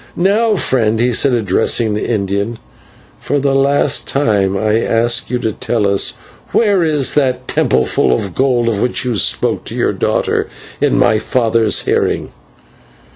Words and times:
Now, 0.15 0.55
friend," 0.55 0.99
he 0.99 1.13
said, 1.13 1.33
addressing 1.33 1.93
the 1.93 2.07
Indian, 2.09 2.57
"for 3.19 3.37
the 3.39 3.53
last 3.53 4.07
time 4.07 4.57
I 4.57 4.81
ask 4.83 5.29
you 5.29 5.37
to 5.37 5.51
tell 5.51 5.85
us 5.85 6.13
where 6.53 6.81
is 6.81 7.13
that 7.13 7.47
temple 7.47 7.85
full 7.85 8.11
of 8.11 8.33
gold, 8.33 8.67
of 8.67 8.81
which 8.81 9.05
you 9.05 9.13
spoke 9.13 9.63
to 9.65 9.75
your 9.75 9.93
daughter 9.93 10.47
in 10.81 10.97
my 10.97 11.19
father's 11.19 11.81
hearing?" 11.81 12.31